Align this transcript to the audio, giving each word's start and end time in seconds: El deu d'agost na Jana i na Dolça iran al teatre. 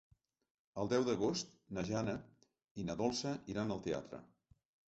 El 0.83 0.89
deu 0.93 1.05
d'agost 1.09 1.51
na 1.79 1.83
Jana 1.91 2.17
i 2.85 2.89
na 2.89 2.99
Dolça 3.03 3.35
iran 3.55 3.75
al 3.77 3.85
teatre. 3.91 4.23